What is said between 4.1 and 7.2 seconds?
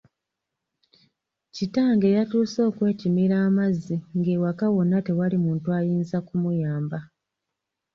ng'ewaka wonna tewali muntu ayinza kumuyamba.